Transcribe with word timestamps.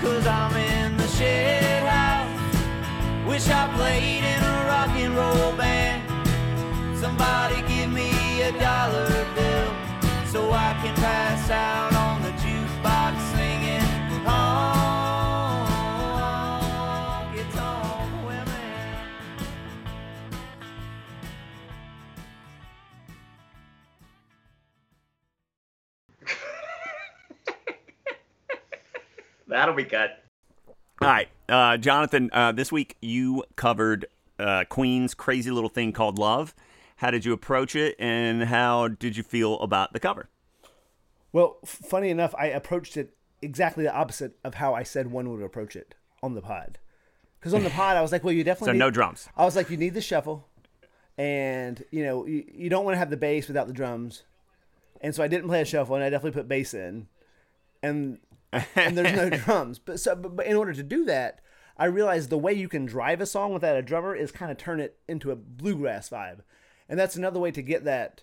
Cause 0.00 0.26
I'm 0.26 0.54
in 0.56 0.96
the 0.96 1.08
shed 1.08 1.82
house. 1.86 3.26
Wish 3.26 3.48
I 3.48 3.66
played 3.76 4.24
in 4.24 4.42
a 4.42 4.64
rock 4.66 4.90
and 4.90 5.14
roll 5.14 5.52
band. 5.56 6.02
Somebody 6.96 7.62
That'll 29.48 29.74
be 29.74 29.84
cut. 29.84 30.22
All 31.00 31.08
right, 31.08 31.28
uh, 31.48 31.76
Jonathan. 31.76 32.30
Uh, 32.32 32.52
this 32.52 32.70
week 32.72 32.96
you 33.00 33.44
covered 33.56 34.06
uh, 34.38 34.64
Queen's 34.68 35.14
crazy 35.14 35.50
little 35.50 35.70
thing 35.70 35.92
called 35.92 36.18
Love. 36.18 36.54
How 36.96 37.10
did 37.10 37.24
you 37.24 37.32
approach 37.32 37.76
it, 37.76 37.94
and 37.98 38.44
how 38.44 38.88
did 38.88 39.16
you 39.16 39.22
feel 39.22 39.58
about 39.60 39.92
the 39.92 40.00
cover? 40.00 40.28
Well, 41.32 41.58
f- 41.62 41.68
funny 41.70 42.10
enough, 42.10 42.34
I 42.36 42.46
approached 42.46 42.96
it 42.96 43.14
exactly 43.40 43.84
the 43.84 43.94
opposite 43.94 44.32
of 44.42 44.54
how 44.54 44.74
I 44.74 44.82
said 44.82 45.10
one 45.12 45.30
would 45.30 45.42
approach 45.42 45.76
it 45.76 45.94
on 46.22 46.34
the 46.34 46.40
pod. 46.42 46.78
Because 47.38 47.54
on 47.54 47.62
the 47.62 47.70
pod, 47.70 47.96
I 47.96 48.02
was 48.02 48.10
like, 48.10 48.24
well, 48.24 48.34
you 48.34 48.42
definitely 48.44 48.68
So 48.68 48.72
need- 48.72 48.78
no 48.80 48.90
drums. 48.90 49.28
I 49.36 49.44
was 49.44 49.54
like, 49.54 49.70
you 49.70 49.76
need 49.76 49.94
the 49.94 50.00
shuffle, 50.00 50.48
and 51.16 51.84
you 51.92 52.02
know, 52.04 52.26
you, 52.26 52.44
you 52.52 52.68
don't 52.68 52.84
want 52.84 52.94
to 52.96 52.98
have 52.98 53.10
the 53.10 53.16
bass 53.16 53.46
without 53.46 53.68
the 53.68 53.72
drums. 53.72 54.24
And 55.00 55.14
so 55.14 55.22
I 55.22 55.28
didn't 55.28 55.46
play 55.46 55.60
a 55.60 55.64
shuffle, 55.64 55.94
and 55.94 56.02
I 56.02 56.10
definitely 56.10 56.40
put 56.40 56.48
bass 56.48 56.74
in, 56.74 57.06
and 57.82 58.18
and 58.74 58.96
there's 58.96 59.16
no 59.16 59.30
drums. 59.44 59.78
But 59.78 60.00
so, 60.00 60.14
but, 60.14 60.36
but 60.36 60.46
in 60.46 60.56
order 60.56 60.72
to 60.72 60.82
do 60.82 61.04
that, 61.06 61.40
I 61.76 61.86
realized 61.86 62.30
the 62.30 62.38
way 62.38 62.52
you 62.52 62.68
can 62.68 62.86
drive 62.86 63.20
a 63.20 63.26
song 63.26 63.52
without 63.52 63.76
a 63.76 63.82
drummer 63.82 64.14
is 64.14 64.32
kind 64.32 64.50
of 64.50 64.58
turn 64.58 64.80
it 64.80 64.98
into 65.08 65.30
a 65.30 65.36
bluegrass 65.36 66.08
vibe, 66.08 66.40
and 66.88 66.98
that's 66.98 67.16
another 67.16 67.40
way 67.40 67.50
to 67.50 67.62
get 67.62 67.84
that 67.84 68.22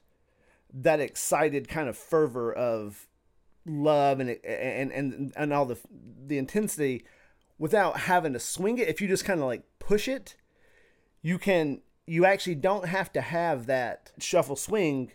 that 0.73 0.99
excited 0.99 1.67
kind 1.67 1.87
of 1.87 1.97
fervor 1.97 2.51
of 2.51 3.07
love 3.65 4.19
and 4.19 4.29
and 4.43 4.91
and 4.91 5.33
and 5.35 5.53
all 5.53 5.65
the 5.65 5.77
the 6.25 6.37
intensity 6.37 7.05
without 7.57 8.01
having 8.01 8.33
to 8.33 8.39
swing 8.39 8.77
it. 8.77 8.87
If 8.87 9.01
you 9.01 9.07
just 9.07 9.25
kind 9.25 9.39
of 9.39 9.45
like 9.45 9.63
push 9.79 10.07
it, 10.07 10.35
you 11.21 11.37
can 11.37 11.81
you 12.07 12.25
actually 12.25 12.55
don't 12.55 12.87
have 12.87 13.11
to 13.13 13.21
have 13.21 13.65
that 13.65 14.11
shuffle 14.19 14.55
swing 14.55 15.11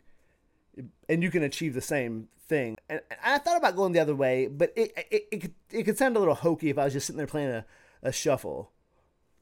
and 1.09 1.23
you 1.23 1.31
can 1.31 1.43
achieve 1.43 1.75
the 1.75 1.81
same 1.81 2.29
thing. 2.51 2.77
And 2.91 3.01
I 3.25 3.39
thought 3.39 3.57
about 3.57 3.77
going 3.77 3.93
the 3.93 4.01
other 4.01 4.15
way, 4.15 4.49
but 4.49 4.75
it 4.77 4.93
it, 5.11 5.29
it, 5.31 5.41
could, 5.41 5.55
it 5.71 5.83
could 5.85 5.97
sound 5.97 6.17
a 6.17 6.19
little 6.19 6.35
hokey 6.35 6.69
if 6.69 6.77
I 6.77 6.85
was 6.85 6.93
just 6.93 7.07
sitting 7.07 7.17
there 7.17 7.27
playing 7.27 7.49
a, 7.49 7.65
a 8.03 8.13
shuffle. 8.13 8.73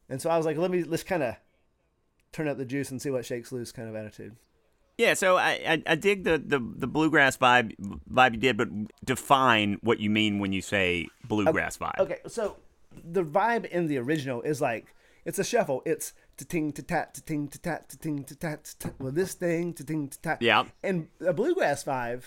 And 0.09 0.23
so 0.23 0.31
I 0.31 0.37
was 0.37 0.47
like, 0.47 0.57
let 0.57 0.71
me 0.71 0.85
let's 0.85 1.03
kind 1.03 1.25
of 1.25 1.35
turn 2.31 2.47
up 2.47 2.59
the 2.59 2.65
juice 2.65 2.91
and 2.91 3.03
see 3.03 3.11
what 3.11 3.25
shakes 3.25 3.51
loose 3.51 3.73
kind 3.73 3.89
of 3.89 3.97
attitude. 3.97 4.37
Yeah, 4.99 5.15
so 5.15 5.37
I, 5.37 5.61
I, 5.67 5.83
I 5.87 5.95
dig 5.95 6.25
the, 6.25 6.39
the, 6.39 6.59
the 6.59 6.89
bluegrass 6.89 7.37
vibe 7.37 7.73
vibe 8.13 8.35
you 8.35 8.41
did, 8.41 8.57
but 8.57 8.69
define 9.05 9.79
what 9.81 10.01
you 10.01 10.11
mean 10.11 10.39
when 10.39 10.53
you 10.53 10.61
say 10.61 11.09
bluegrass 11.25 11.79
vibe. 11.79 11.99
Okay, 11.99 12.19
so 12.27 12.57
the 13.05 13.25
vibe 13.25 13.65
in 13.67 13.87
the 13.87 13.99
original 13.99 14.43
is 14.43 14.61
like 14.61 14.95
it's 15.25 15.39
a 15.39 15.45
shuffle. 15.45 15.83
It's 15.87 16.13
to 16.37 16.45
ting 16.45 16.73
to 16.73 16.83
tat 16.83 17.15
to 17.15 17.23
ting 17.23 17.49
to 17.49 17.59
tat 17.59 17.89
to 17.89 17.99
ting 17.99 18.25
to 18.25 18.35
tat 18.35 18.65
to 18.65 18.79
tat. 18.79 18.95
Well, 18.99 19.13
this 19.13 19.35
thing 19.35 19.73
to 19.75 19.85
ting 19.85 20.09
to 20.09 20.21
tat. 20.21 20.43
Yeah. 20.43 20.65
And 20.83 21.09
a 21.25 21.33
bluegrass 21.33 21.85
vibe 21.85 22.25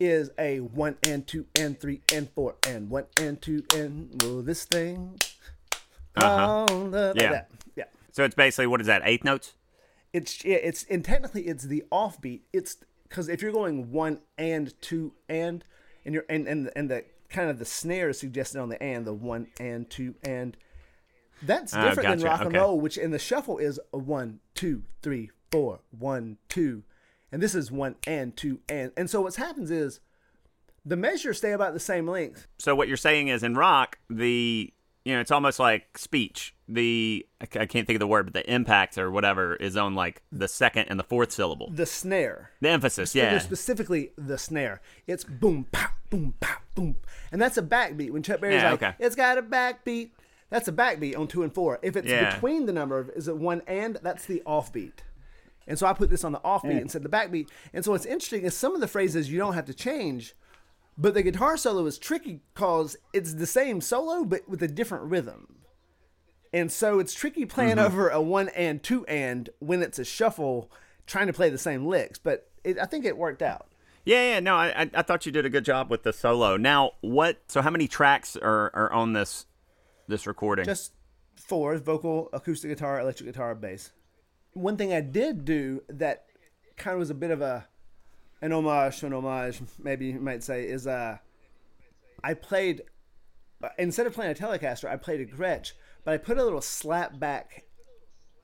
is 0.00 0.30
a 0.38 0.58
one 0.60 0.96
and 1.04 1.26
two 1.26 1.46
and 1.58 1.78
three 1.78 2.00
and 2.12 2.28
four 2.30 2.56
and 2.66 2.88
one 2.90 3.04
and 3.20 3.40
two 3.40 3.62
and 3.76 4.20
well 4.22 4.42
this 4.42 4.64
thing. 4.64 5.20
Uh-huh. 6.16 6.66
The, 6.66 7.08
like 7.08 7.16
Yeah. 7.16 7.30
that. 7.32 7.50
Yeah. 7.76 7.84
So 8.10 8.24
it's 8.24 8.34
basically 8.34 8.66
what 8.66 8.80
is 8.80 8.86
that? 8.88 9.02
Eighth 9.04 9.22
notes? 9.24 9.54
It's 10.12 10.44
yeah, 10.44 10.56
it's 10.56 10.84
and 10.90 11.04
technically 11.04 11.42
it's 11.46 11.64
the 11.64 11.84
offbeat. 11.92 12.40
It's 12.52 12.76
because 13.08 13.28
if 13.28 13.42
you're 13.42 13.52
going 13.52 13.92
one 13.92 14.20
and 14.36 14.74
two 14.80 15.12
and 15.28 15.64
and 16.04 16.14
you're 16.14 16.24
and 16.28 16.48
and 16.48 16.70
and 16.74 16.90
the 16.90 17.04
kind 17.28 17.48
of 17.48 17.58
the 17.60 17.64
snare 17.64 18.08
is 18.08 18.18
suggested 18.18 18.58
on 18.60 18.70
the 18.70 18.82
and 18.82 19.06
the 19.06 19.12
one 19.14 19.46
and 19.60 19.88
two 19.88 20.16
and 20.24 20.56
that's 21.42 21.72
Oh, 21.72 21.80
different 21.82 22.08
than 22.08 22.18
gotcha. 22.18 22.24
rock 22.26 22.40
and 22.40 22.48
Okay. 22.48 22.58
roll, 22.58 22.80
which 22.80 22.98
in 22.98 23.12
the 23.12 23.18
shuffle 23.18 23.58
is 23.58 23.78
a 23.92 23.98
one 23.98 24.40
two 24.54 24.82
three 25.02 25.30
four 25.52 25.80
one 25.96 26.38
two, 26.48 26.82
and 27.32 27.42
this 27.42 27.54
is 27.54 27.70
one 27.70 27.96
and 28.06 28.36
two 28.36 28.60
and 28.68 28.92
and 28.96 29.08
so 29.10 29.20
what 29.22 29.34
happens 29.36 29.70
is 29.70 30.00
the 30.84 30.96
measures 30.96 31.38
stay 31.38 31.52
about 31.52 31.74
the 31.74 31.80
same 31.80 32.08
length. 32.08 32.46
So 32.58 32.74
what 32.74 32.88
you're 32.88 32.96
saying 32.96 33.28
is 33.28 33.42
in 33.42 33.54
rock, 33.54 33.98
the 34.08 34.72
you 35.04 35.14
know 35.14 35.20
it's 35.20 35.30
almost 35.30 35.58
like 35.58 35.96
speech. 35.98 36.54
The 36.68 37.26
I 37.40 37.46
can't 37.46 37.86
think 37.86 37.90
of 37.96 38.00
the 38.00 38.06
word, 38.06 38.26
but 38.26 38.32
the 38.34 38.50
impact 38.52 38.96
or 38.96 39.10
whatever 39.10 39.56
is 39.56 39.76
on 39.76 39.94
like 39.94 40.22
the 40.30 40.46
second 40.48 40.86
and 40.88 40.98
the 40.98 41.04
fourth 41.04 41.32
syllable. 41.32 41.70
The 41.70 41.86
snare. 41.86 42.50
The 42.60 42.68
emphasis, 42.70 43.14
Yeah. 43.14 43.38
Specifically 43.38 44.12
the 44.16 44.38
snare. 44.38 44.80
It's 45.06 45.24
boom, 45.24 45.66
pop, 45.72 45.92
boom, 46.10 46.34
pop, 46.40 46.62
boom. 46.74 46.96
And 47.32 47.40
that's 47.42 47.56
a 47.58 47.62
backbeat. 47.62 48.10
When 48.10 48.22
Chuck 48.22 48.40
Berry's 48.40 48.62
Yeah, 48.62 48.70
like, 48.70 48.82
okay. 48.82 48.94
it's 49.00 49.16
got 49.16 49.36
a 49.38 49.42
backbeat, 49.42 50.10
that's 50.48 50.68
a 50.68 50.72
backbeat 50.72 51.18
on 51.18 51.26
two 51.28 51.42
and 51.42 51.52
four. 51.52 51.78
If 51.82 51.96
it's 51.96 52.08
Yeah. 52.08 52.34
between 52.34 52.66
the 52.66 52.72
number 52.72 52.98
of, 52.98 53.10
is 53.10 53.26
it 53.28 53.36
one 53.36 53.62
and, 53.66 53.98
that's 54.02 54.26
the 54.26 54.42
offbeat. 54.46 54.92
And 55.66 55.78
so 55.78 55.86
I 55.86 55.92
put 55.92 56.10
this 56.10 56.24
on 56.24 56.32
the 56.32 56.40
offbeat 56.40 56.80
and 56.80 56.90
said 56.90 57.02
the 57.02 57.08
backbeat. 57.08 57.48
And 57.72 57.84
so 57.84 57.92
what's 57.92 58.06
interesting 58.06 58.42
is 58.42 58.56
some 58.56 58.74
of 58.74 58.80
the 58.80 58.88
phrases 58.88 59.30
you 59.30 59.38
don't 59.38 59.54
have 59.54 59.66
to 59.66 59.74
change, 59.74 60.34
but 60.98 61.14
the 61.14 61.22
guitar 61.22 61.56
solo 61.56 61.86
is 61.86 61.98
tricky 61.98 62.40
because 62.54 62.96
it's 63.12 63.34
the 63.34 63.46
same 63.46 63.80
solo, 63.80 64.24
but 64.24 64.48
with 64.48 64.62
a 64.62 64.68
different 64.68 65.04
rhythm. 65.04 65.56
And 66.52 66.72
so 66.72 66.98
it's 66.98 67.14
tricky 67.14 67.44
playing 67.46 67.76
Mm-hmm. 67.76 67.86
over 67.86 68.08
a 68.08 68.20
one 68.20 68.48
and 68.50 68.82
two 68.82 69.06
and 69.06 69.48
when 69.60 69.82
it's 69.82 69.98
a 70.00 70.04
shuffle, 70.04 70.70
trying 71.06 71.28
to 71.28 71.32
play 71.32 71.48
the 71.50 71.58
same 71.58 71.86
licks. 71.86 72.18
But 72.18 72.48
it, 72.64 72.78
I 72.78 72.86
think 72.86 73.04
it 73.04 73.16
worked 73.16 73.42
out. 73.42 73.66
Yeah, 74.04 74.32
yeah, 74.34 74.40
no, 74.40 74.56
I, 74.56 74.68
I- 74.82 74.90
I 74.94 75.02
thought 75.02 75.26
you 75.26 75.30
did 75.32 75.44
a 75.46 75.50
good 75.50 75.64
job 75.64 75.90
with 75.90 76.02
the 76.02 76.12
solo. 76.12 76.56
Now, 76.56 76.92
what? 77.02 77.38
So, 77.48 77.62
how 77.62 77.70
many 77.70 77.86
tracks 77.86 78.34
are, 78.36 78.70
are 78.74 78.92
on 78.92 79.12
this 79.12 79.46
this 80.08 80.26
recording? 80.26 80.64
Just 80.64 80.92
four 81.36 81.76
vocal, 81.76 82.28
acoustic 82.32 82.70
guitar, 82.70 82.98
electric 82.98 83.28
guitar, 83.28 83.54
bass. 83.54 83.92
One 84.52 84.76
thing 84.76 84.92
I 84.92 85.00
did 85.00 85.44
do 85.44 85.82
that 85.88 86.26
kind 86.76 86.94
of 86.94 86.98
was 86.98 87.10
a 87.10 87.14
bit 87.14 87.30
of 87.30 87.40
a 87.40 87.66
an 88.42 88.52
homage 88.52 89.00
to 89.00 89.06
an 89.06 89.12
homage, 89.12 89.60
maybe 89.78 90.06
you 90.06 90.20
might 90.20 90.42
say, 90.42 90.64
is 90.64 90.86
uh, 90.86 91.18
I 92.24 92.34
played 92.34 92.82
instead 93.78 94.06
of 94.06 94.14
playing 94.14 94.32
a 94.32 94.34
Telecaster, 94.34 94.88
I 94.88 94.96
played 94.96 95.20
a 95.20 95.26
Gretsch, 95.26 95.72
but 96.04 96.14
I 96.14 96.16
put 96.16 96.38
a 96.38 96.44
little 96.44 96.62
slap 96.62 97.18
back, 97.18 97.64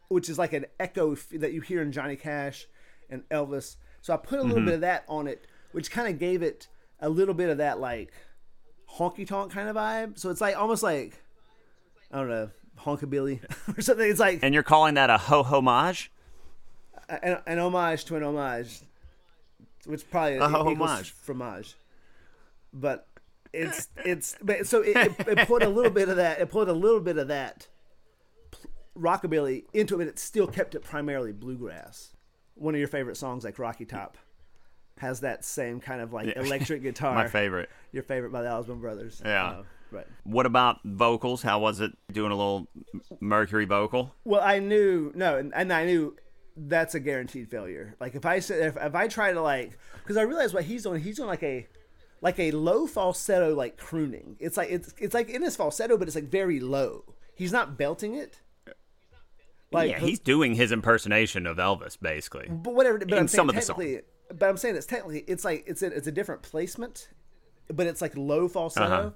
which 0.08 0.28
is 0.28 0.38
like 0.38 0.52
an 0.52 0.66
echo 0.78 1.12
f- 1.12 1.28
that 1.32 1.52
you 1.52 1.62
hear 1.62 1.80
in 1.80 1.92
Johnny 1.92 2.16
Cash 2.16 2.66
and 3.08 3.22
Elvis. 3.30 3.76
So 4.02 4.12
I 4.12 4.18
put 4.18 4.38
a 4.38 4.42
little 4.42 4.64
bit 4.64 4.74
of 4.74 4.80
that 4.82 5.04
on 5.08 5.26
it, 5.26 5.46
which 5.72 5.90
kind 5.90 6.08
of 6.08 6.18
gave 6.18 6.42
it 6.42 6.68
a 7.00 7.08
little 7.08 7.34
bit 7.34 7.48
of 7.48 7.58
that 7.58 7.80
like 7.80 8.12
honky 8.98 9.26
tonk 9.26 9.52
kind 9.52 9.68
of 9.68 9.76
vibe. 9.76 10.18
So 10.18 10.30
it's 10.30 10.40
like 10.40 10.56
almost 10.56 10.82
like 10.82 11.22
I 12.12 12.18
don't 12.18 12.28
know 12.28 12.50
honkabilly 12.78 13.40
or 13.76 13.80
something. 13.80 14.08
It's 14.08 14.20
like 14.20 14.40
and 14.42 14.52
you're 14.54 14.62
calling 14.62 14.94
that 14.94 15.10
a 15.10 15.18
ho 15.18 15.42
homage? 15.42 16.10
an, 17.08 17.38
an 17.46 17.58
homage 17.58 18.04
to 18.06 18.16
an 18.16 18.22
homage, 18.22 18.80
which 19.86 20.08
probably 20.10 20.36
A 20.38 20.46
equals 20.48 20.78
homage. 20.90 21.10
fromage. 21.12 21.74
But 22.72 23.06
it's 23.52 23.88
it's 24.04 24.36
but 24.42 24.66
so 24.66 24.82
it, 24.82 24.96
it, 24.96 25.28
it 25.28 25.48
put 25.48 25.62
a 25.62 25.68
little 25.68 25.90
bit 25.92 26.08
of 26.08 26.16
that. 26.16 26.40
It 26.40 26.50
put 26.50 26.68
a 26.68 26.72
little 26.72 27.00
bit 27.00 27.16
of 27.16 27.28
that 27.28 27.68
rockabilly 28.98 29.64
into 29.72 29.94
it, 29.94 29.98
but 29.98 30.06
it 30.08 30.18
still 30.18 30.46
kept 30.46 30.74
it 30.74 30.80
primarily 30.82 31.32
bluegrass. 31.32 32.12
One 32.54 32.74
of 32.74 32.78
your 32.78 32.88
favorite 32.88 33.16
songs, 33.16 33.44
like 33.44 33.58
Rocky 33.58 33.84
Top, 33.84 34.16
has 34.98 35.20
that 35.20 35.44
same 35.44 35.80
kind 35.80 36.00
of 36.00 36.12
like 36.12 36.28
Yeah. 36.28 36.40
electric 36.42 36.82
guitar. 36.82 37.14
My 37.14 37.28
favorite. 37.28 37.68
Your 37.92 38.02
favorite 38.02 38.32
by 38.32 38.42
the 38.42 38.50
Osborne 38.50 38.80
Brothers. 38.80 39.20
Yeah. 39.24 39.44
Uh, 39.48 39.62
right. 39.90 40.06
What 40.24 40.46
about 40.46 40.78
vocals? 40.84 41.42
How 41.42 41.58
was 41.58 41.80
it 41.80 41.92
doing 42.12 42.32
a 42.32 42.36
little 42.36 42.68
Mercury 43.20 43.64
vocal? 43.64 44.14
Well, 44.24 44.42
I 44.42 44.58
knew 44.58 45.12
no, 45.14 45.36
and, 45.36 45.52
and 45.54 45.72
I 45.72 45.84
knew 45.84 46.16
that's 46.56 46.94
a 46.94 47.00
guaranteed 47.00 47.50
failure. 47.50 47.94
Like 48.00 48.14
if 48.14 48.24
I 48.24 48.40
said 48.40 48.66
if, 48.66 48.76
if 48.76 48.94
I 48.94 49.08
try 49.08 49.32
to 49.32 49.40
like 49.40 49.78
because 50.02 50.16
I 50.16 50.22
realized 50.22 50.54
what 50.54 50.64
he's 50.64 50.82
doing, 50.82 51.02
he's 51.02 51.16
doing 51.16 51.28
like 51.28 51.42
a 51.42 51.66
like 52.20 52.38
a 52.38 52.50
low 52.52 52.86
falsetto 52.86 53.54
like 53.54 53.76
crooning. 53.76 54.36
It's 54.40 54.56
like 54.56 54.70
it's 54.70 54.94
it's 54.98 55.14
like 55.14 55.28
in 55.28 55.42
his 55.42 55.56
falsetto, 55.56 55.96
but 55.96 56.08
it's 56.08 56.14
like 56.14 56.30
very 56.30 56.60
low. 56.60 57.04
He's 57.34 57.52
not 57.52 57.76
belting 57.76 58.14
it. 58.14 58.40
Like 59.72 59.90
yeah, 59.90 59.98
he's 59.98 60.18
doing 60.18 60.54
his 60.54 60.72
impersonation 60.72 61.46
of 61.46 61.58
Elvis, 61.58 61.98
basically. 62.00 62.48
but 62.48 62.74
whatever. 62.74 62.98
But 62.98 63.12
in 63.12 63.18
I'm 63.18 63.28
some 63.28 63.48
of 63.48 63.54
the 63.54 63.62
song. 63.62 64.00
but 64.32 64.48
I'm 64.48 64.56
saying 64.56 64.76
it's 64.76 64.86
technically 64.86 65.24
it's 65.26 65.44
like 65.44 65.64
it's 65.66 65.82
a, 65.82 65.86
it's 65.86 66.06
a 66.06 66.12
different 66.12 66.42
placement, 66.42 67.10
but 67.72 67.86
it's 67.86 68.00
like 68.00 68.16
low 68.16 68.48
falsetto. 68.48 68.86
Uh-huh. 68.86 69.10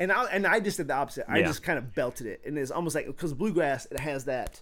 And 0.00 0.10
I 0.10 0.24
and 0.32 0.46
I 0.46 0.58
just 0.60 0.78
did 0.78 0.88
the 0.88 0.94
opposite. 0.94 1.26
I 1.28 1.38
Yeah. 1.38 1.46
just 1.46 1.62
kind 1.62 1.78
of 1.78 1.94
belted 1.94 2.26
it, 2.26 2.40
and 2.44 2.58
it's 2.58 2.70
almost 2.72 2.94
like 2.96 3.06
because 3.06 3.32
bluegrass 3.34 3.86
it 3.86 4.00
has 4.00 4.24
that. 4.24 4.60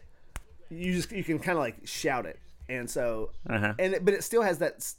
You 0.68 0.92
just 0.92 1.10
you 1.12 1.24
can 1.24 1.38
kind 1.38 1.56
of 1.56 1.62
like 1.62 1.86
shout 1.86 2.26
it, 2.26 2.38
and 2.68 2.90
so 2.90 3.30
Uh-huh. 3.48 3.72
and 3.78 3.94
it, 3.94 4.04
but 4.04 4.12
it 4.14 4.24
still 4.24 4.42
has 4.42 4.58
that 4.58 4.92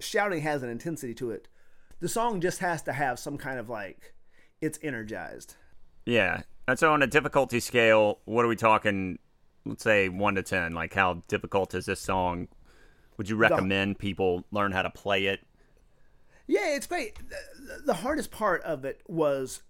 shouting 0.00 0.40
has 0.40 0.62
an 0.62 0.70
intensity 0.70 1.14
to 1.14 1.30
it. 1.30 1.46
The 2.00 2.08
song 2.08 2.40
just 2.40 2.58
has 2.60 2.82
to 2.82 2.92
have 2.92 3.18
some 3.18 3.36
kind 3.38 3.60
of 3.60 3.68
like 3.68 4.14
it's 4.60 4.78
energized. 4.82 5.54
Yeah. 6.06 6.42
And 6.66 6.78
so 6.78 6.90
on 6.92 7.02
a 7.02 7.06
difficulty 7.06 7.60
scale, 7.60 8.20
what 8.24 8.44
are 8.44 8.48
we 8.48 8.56
talking? 8.56 9.18
Let's 9.66 9.84
say 9.84 10.08
one 10.08 10.34
to 10.36 10.42
ten. 10.42 10.72
Like 10.72 10.94
how 10.94 11.22
difficult 11.28 11.74
is 11.74 11.84
this 11.84 12.00
song? 12.00 12.48
Would 13.18 13.28
you 13.28 13.36
recommend 13.36 13.98
people 13.98 14.44
learn 14.50 14.72
how 14.72 14.80
to 14.82 14.90
play 14.90 15.26
it? 15.26 15.40
Yeah, 16.46 16.74
it's 16.74 16.86
great. 16.86 17.16
The, 17.28 17.82
the 17.86 17.94
hardest 17.94 18.30
part 18.30 18.62
of 18.62 18.84
it 18.84 19.00
was 19.06 19.62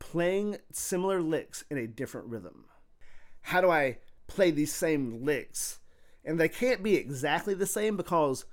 playing 0.00 0.56
similar 0.72 1.22
licks 1.22 1.64
in 1.70 1.78
a 1.78 1.86
different 1.86 2.26
rhythm. 2.26 2.64
How 3.42 3.60
do 3.60 3.70
I 3.70 3.98
play 4.26 4.50
these 4.50 4.72
same 4.72 5.24
licks? 5.24 5.78
And 6.24 6.40
they 6.40 6.48
can't 6.48 6.82
be 6.82 6.96
exactly 6.96 7.54
the 7.54 7.66
same 7.66 7.96
because 7.96 8.44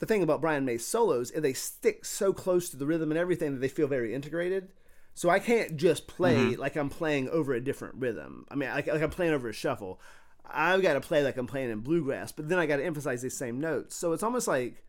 the 0.00 0.06
thing 0.06 0.22
about 0.22 0.40
Brian 0.40 0.64
May's 0.64 0.86
solos 0.86 1.30
is 1.30 1.42
they 1.42 1.52
stick 1.52 2.04
so 2.04 2.32
close 2.32 2.70
to 2.70 2.76
the 2.76 2.86
rhythm 2.86 3.10
and 3.10 3.18
everything 3.18 3.52
that 3.52 3.60
they 3.60 3.68
feel 3.68 3.86
very 3.86 4.14
integrated. 4.14 4.70
So 5.14 5.30
I 5.30 5.38
can't 5.38 5.76
just 5.76 6.06
play 6.06 6.34
mm-hmm. 6.34 6.60
like 6.60 6.76
I'm 6.76 6.90
playing 6.90 7.28
over 7.28 7.52
a 7.52 7.60
different 7.60 7.96
rhythm. 7.96 8.46
I 8.50 8.56
mean, 8.56 8.70
like, 8.70 8.86
like 8.86 9.02
I'm 9.02 9.10
playing 9.10 9.32
over 9.32 9.48
a 9.48 9.52
shuffle. 9.52 10.00
I've 10.44 10.82
got 10.82 10.94
to 10.94 11.00
play 11.00 11.22
like 11.22 11.36
I'm 11.36 11.46
playing 11.46 11.70
in 11.70 11.80
bluegrass, 11.80 12.32
but 12.32 12.48
then 12.48 12.58
I 12.58 12.66
got 12.66 12.76
to 12.76 12.84
emphasize 12.84 13.22
these 13.22 13.36
same 13.36 13.60
notes. 13.60 13.94
So 13.94 14.12
it's 14.12 14.22
almost 14.22 14.48
like 14.48 14.82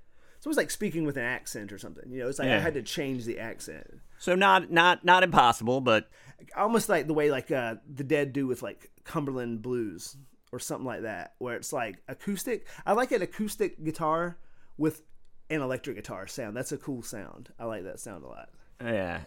it's 0.46 0.48
almost 0.48 0.58
like 0.58 0.70
speaking 0.70 1.06
with 1.06 1.18
an 1.18 1.24
accent 1.24 1.72
or 1.72 1.80
something. 1.80 2.12
You 2.12 2.20
know, 2.20 2.28
it's 2.28 2.38
like 2.38 2.50
I 2.50 2.60
had 2.60 2.76
to 2.76 2.84
change 2.84 3.26
the 3.26 3.40
accent. 3.40 4.00
So 4.20 4.36
not 4.36 4.70
not 4.70 5.04
not 5.04 5.24
impossible, 5.24 5.82
but 5.82 6.08
Almost 6.56 6.88
like 6.88 7.08
the 7.08 7.14
way 7.14 7.32
like 7.32 7.50
uh, 7.50 7.76
the 7.92 8.04
Dead 8.04 8.32
do 8.34 8.46
with 8.46 8.62
like 8.62 8.92
Cumberland 9.04 9.62
blues 9.62 10.18
or 10.52 10.60
something 10.60 10.86
like 10.86 11.02
that, 11.02 11.34
where 11.40 11.56
it's 11.56 11.74
like 11.74 11.98
acoustic. 12.08 12.68
I 12.86 12.94
like 12.94 13.12
an 13.12 13.22
acoustic 13.22 13.84
guitar 13.84 14.38
with 14.78 15.02
an 15.50 15.62
electric 15.62 15.96
guitar 15.96 16.28
sound. 16.28 16.56
That's 16.56 16.72
a 16.72 16.78
cool 16.78 17.02
sound. 17.02 17.50
I 17.58 17.66
like 17.66 17.84
that 17.86 18.00
sound 18.00 18.24
a 18.24 18.28
lot. 18.28 18.50
yeah, 18.84 19.22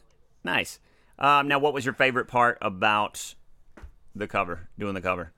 nice. 0.45 0.79
Um, 1.19 1.49
now, 1.49 1.59
what 1.59 1.75
was 1.75 1.85
your 1.85 1.95
favorite 1.95 2.29
part 2.29 2.59
about 2.63 3.35
the 4.15 4.29
cover? 4.29 4.69
Doing 4.79 4.95
the 4.95 5.01
cover? 5.01 5.33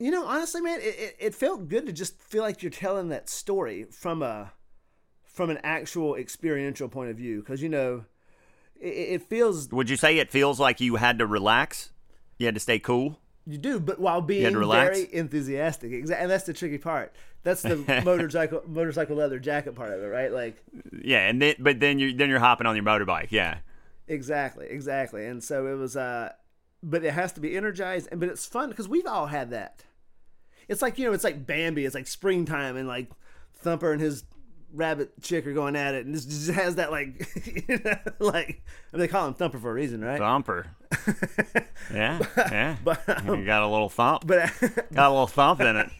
You 0.00 0.10
know, 0.10 0.24
honestly, 0.24 0.62
man, 0.62 0.80
it, 0.80 0.96
it, 0.98 1.16
it 1.20 1.34
felt 1.34 1.68
good 1.68 1.84
to 1.84 1.92
just 1.92 2.18
feel 2.22 2.42
like 2.42 2.62
you're 2.62 2.70
telling 2.70 3.10
that 3.10 3.28
story 3.28 3.84
from 3.84 4.22
a 4.22 4.52
from 5.22 5.50
an 5.50 5.58
actual 5.62 6.16
experiential 6.16 6.88
point 6.88 7.10
of 7.10 7.16
view 7.16 7.40
because 7.40 7.62
you 7.62 7.68
know 7.68 8.04
it, 8.80 8.88
it 8.88 9.22
feels 9.22 9.68
Would 9.70 9.90
you 9.90 9.96
say 9.96 10.16
it 10.16 10.30
feels 10.30 10.58
like 10.58 10.80
you 10.80 10.96
had 10.96 11.18
to 11.18 11.26
relax? 11.26 11.92
You 12.38 12.46
had 12.46 12.54
to 12.54 12.60
stay 12.60 12.78
cool. 12.78 13.20
you 13.46 13.58
do, 13.58 13.78
but 13.78 14.00
while 14.00 14.22
being 14.22 14.44
had 14.44 14.54
to 14.54 14.58
relax? 14.58 14.98
very 14.98 15.14
enthusiastic. 15.14 15.92
Exactly, 15.92 16.22
and 16.22 16.30
that's 16.30 16.44
the 16.44 16.54
tricky 16.54 16.78
part. 16.78 17.14
That's 17.42 17.60
the 17.60 17.76
motorcycle 18.04 18.62
motorcycle 18.66 19.16
leather 19.16 19.38
jacket 19.38 19.74
part 19.74 19.92
of 19.92 20.02
it, 20.02 20.06
right? 20.06 20.32
Like 20.32 20.56
Yeah, 20.92 21.28
and 21.28 21.42
then 21.42 21.56
but 21.58 21.78
then 21.78 21.98
you 21.98 22.16
then 22.16 22.30
you're 22.30 22.38
hopping 22.38 22.66
on 22.66 22.74
your 22.74 22.86
motorbike. 22.86 23.28
Yeah, 23.30 23.58
exactly, 24.08 24.66
exactly. 24.70 25.26
And 25.26 25.44
so 25.44 25.66
it 25.66 25.74
was, 25.74 25.94
uh 25.94 26.32
but 26.82 27.04
it 27.04 27.12
has 27.12 27.32
to 27.32 27.40
be 27.40 27.54
energized, 27.54 28.08
and 28.10 28.18
but 28.18 28.30
it's 28.30 28.46
fun 28.46 28.70
because 28.70 28.88
we've 28.88 29.06
all 29.06 29.26
had 29.26 29.50
that. 29.50 29.84
It's 30.70 30.82
like 30.82 30.98
you 30.98 31.04
know, 31.04 31.12
it's 31.12 31.24
like 31.24 31.44
Bambi. 31.46 31.84
It's 31.84 31.96
like 31.96 32.06
springtime, 32.06 32.76
and 32.76 32.86
like 32.86 33.10
Thumper 33.56 33.92
and 33.92 34.00
his 34.00 34.22
rabbit 34.72 35.20
chick 35.20 35.44
are 35.48 35.52
going 35.52 35.74
at 35.74 35.96
it, 35.96 36.06
and 36.06 36.14
this 36.14 36.24
just 36.24 36.48
has 36.52 36.76
that 36.76 36.92
like, 36.92 37.28
you 37.68 37.80
know, 37.84 37.96
like 38.20 38.62
I 38.92 38.96
mean, 38.96 39.00
they 39.00 39.08
call 39.08 39.26
him 39.26 39.34
Thumper 39.34 39.58
for 39.58 39.72
a 39.72 39.74
reason, 39.74 40.00
right? 40.00 40.18
thumper. 40.18 40.68
yeah, 41.92 42.20
yeah. 42.36 42.76
But, 42.84 43.02
you 43.26 43.44
got 43.44 43.62
a 43.62 43.66
little 43.66 43.88
thump. 43.88 44.28
But 44.28 44.48
got 44.94 45.08
a 45.08 45.10
little 45.10 45.26
thump 45.26 45.60
in 45.60 45.74
it. 45.74 45.90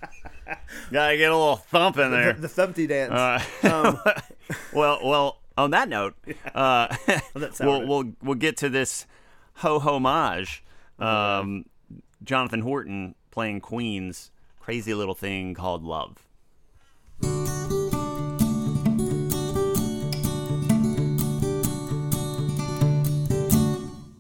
Gotta 0.93 1.17
get 1.17 1.33
a 1.33 1.37
little 1.37 1.57
thump 1.57 1.99
in 1.99 2.13
there. 2.13 2.33
the 2.35 2.49
Thumpty 2.49 2.87
dance. 2.87 3.13
Uh, 3.13 4.21
well, 4.73 5.01
well. 5.03 5.37
On 5.59 5.73
that 5.73 5.91
note, 5.91 6.15
uh, 6.55 6.87
that 7.35 7.59
we'll 7.61 7.87
we'll 7.87 8.13
we'll 8.23 8.35
get 8.37 8.57
to 8.59 8.71
this 8.71 9.05
ho 9.55 9.79
homage. 9.79 10.65
Um, 10.99 11.67
Jonathan 12.25 12.61
Horton 12.61 13.15
playing 13.31 13.61
Queen's 13.61 14.31
crazy 14.61 14.95
little 14.95 15.15
thing 15.15 15.55
called 15.55 15.83
Love. 15.83 16.19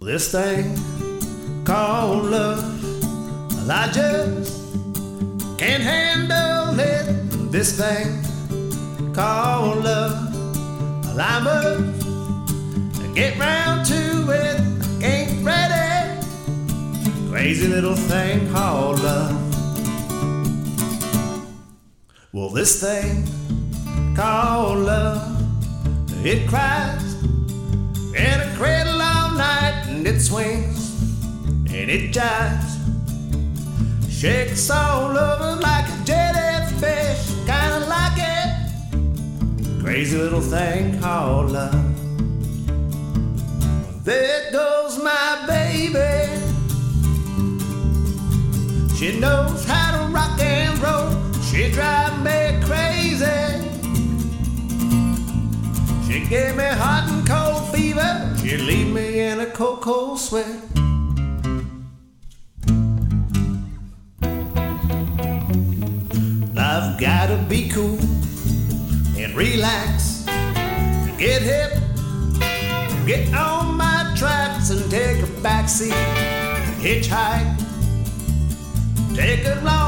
This 0.00 0.32
thing 0.32 0.74
called 1.64 2.24
love, 2.24 2.64
I 3.70 3.88
just 3.92 4.76
can't 5.56 5.82
handle 5.82 6.80
it. 6.80 7.52
This 7.52 7.78
thing 7.78 9.14
called 9.14 9.84
love, 9.84 10.34
I 11.16 11.38
must 11.38 13.14
get 13.14 13.38
round 13.38 13.86
to 13.86 14.30
it. 14.30 15.04
Ain't 15.04 15.44
ready. 15.44 16.26
Crazy 17.30 17.68
little 17.68 17.94
thing 17.94 18.50
called 18.50 18.98
love. 19.00 19.49
Well, 22.32 22.48
this 22.48 22.80
thing 22.80 23.26
called 24.14 24.78
love, 24.78 25.42
it 26.24 26.48
cries 26.48 27.14
in 28.14 28.40
a 28.40 28.54
cradle 28.56 29.02
all 29.02 29.32
night 29.32 29.86
and 29.88 30.06
it 30.06 30.20
swings 30.20 31.02
and 31.72 31.90
it 31.90 32.12
jives. 32.12 32.78
Shakes 34.08 34.70
all 34.70 35.18
over 35.18 35.60
like 35.60 35.86
a 35.86 36.04
jellyfish, 36.04 37.34
kinda 37.46 37.80
like 37.88 38.18
it. 38.18 39.82
Crazy 39.82 40.16
little 40.16 40.40
thing 40.40 41.00
called 41.00 41.50
love. 41.50 41.84
There 44.04 44.52
goes 44.52 45.02
my 45.02 45.46
baby. 45.48 46.30
She 48.94 49.18
knows 49.18 49.64
how 49.64 49.98
to 49.98 50.12
rock 50.12 50.38
and 50.40 50.78
roll. 50.78 51.10
She 51.42 51.68
drive 51.72 52.09
gave 56.30 56.54
me 56.54 56.62
hot 56.62 57.08
and 57.10 57.26
cold 57.26 57.74
fever. 57.74 58.36
She 58.40 58.56
leave 58.56 58.94
me 58.94 59.18
in 59.18 59.40
a 59.40 59.46
cold, 59.46 59.80
cold 59.80 60.20
sweat. 60.20 60.46
I've 66.56 67.00
gotta 67.00 67.44
be 67.48 67.68
cool 67.68 67.98
and 69.18 69.34
relax. 69.34 70.24
Get 71.18 71.42
hip, 71.42 71.72
get 73.06 73.34
on 73.34 73.76
my 73.76 74.14
tracks 74.16 74.70
and 74.70 74.88
take 74.88 75.24
a 75.24 75.30
backseat. 75.42 75.90
Hitchhike, 76.78 77.56
take 79.16 79.44
a 79.46 79.60
long 79.64 79.79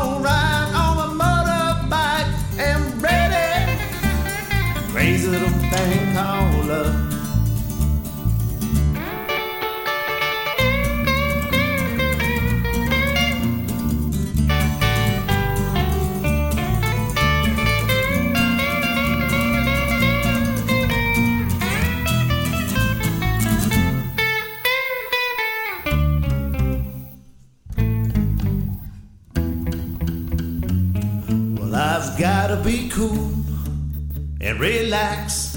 relax 34.62 35.56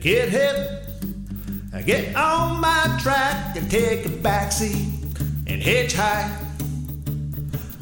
get 0.00 0.28
hip 0.28 0.56
get 1.84 2.14
on 2.14 2.60
my 2.60 2.96
track 3.02 3.56
and 3.56 3.68
take 3.68 4.06
a 4.06 4.08
backseat 4.08 4.86
and 5.48 5.60
hitchhike. 5.60 6.32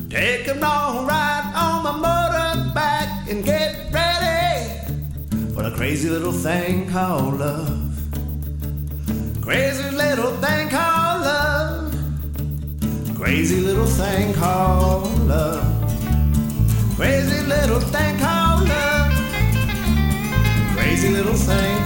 Take 0.09 0.49
a 0.49 0.55
long 0.55 1.07
ride 1.07 1.53
on 1.55 1.83
my 1.85 1.93
motorbike 2.07 3.31
and 3.31 3.45
get 3.45 3.93
ready 3.93 5.53
for 5.55 5.65
a 5.65 5.71
crazy 5.77 6.09
little 6.09 6.33
thing 6.33 6.89
called 6.89 7.39
love. 7.39 7.93
Crazy 9.43 9.91
little 9.91 10.33
thing 10.45 10.71
called 10.71 11.21
love. 11.21 11.95
Crazy 13.15 13.61
little 13.61 13.87
thing 13.87 14.33
called 14.33 15.19
love. 15.29 15.67
Crazy 16.97 17.41
little 17.47 17.81
thing 17.81 18.19
called 18.19 18.40
little 21.11 21.35
thing 21.35 21.80